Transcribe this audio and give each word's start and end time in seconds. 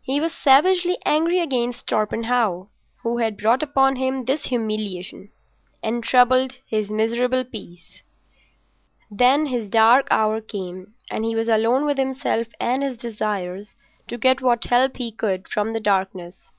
He 0.00 0.20
was 0.22 0.32
savagely 0.34 0.96
angry 1.04 1.38
against 1.38 1.86
Torpenhow, 1.86 2.68
who 3.02 3.18
had 3.18 3.36
brought 3.36 3.62
upon 3.62 3.96
him 3.96 4.24
this 4.24 4.46
humiliation 4.46 5.28
and 5.82 6.02
troubled 6.02 6.56
his 6.66 6.88
miserable 6.88 7.44
peace. 7.44 8.00
Then 9.10 9.44
his 9.44 9.68
dark 9.68 10.08
hour 10.10 10.40
came 10.40 10.94
and 11.10 11.26
he 11.26 11.36
was 11.36 11.50
alone 11.50 11.84
with 11.84 11.98
himself 11.98 12.46
and 12.58 12.82
his 12.82 12.96
desires 12.96 13.74
to 14.08 14.16
get 14.16 14.40
what 14.40 14.64
help 14.64 14.96
he 14.96 15.12
could 15.12 15.46
from 15.46 15.74
the 15.74 15.80
darkness. 15.80 16.52